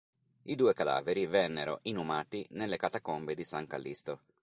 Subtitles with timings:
[0.45, 4.21] I due cadaveri vennero inumati nelle catacombe di San Callisto.